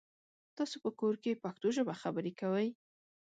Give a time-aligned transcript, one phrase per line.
[0.57, 2.67] تاسو په کور کې پښتو ژبه خبري کوی؟